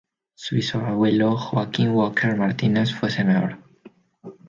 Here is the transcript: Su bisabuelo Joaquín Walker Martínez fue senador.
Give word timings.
Su 0.33 0.55
bisabuelo 0.55 1.37
Joaquín 1.37 1.89
Walker 1.91 2.35
Martínez 2.35 2.91
fue 2.91 3.11
senador. 3.11 3.59